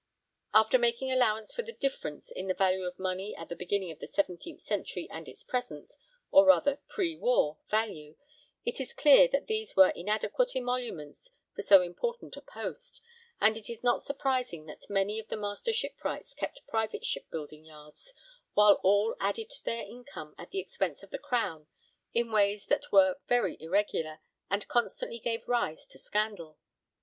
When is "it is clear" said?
8.65-9.27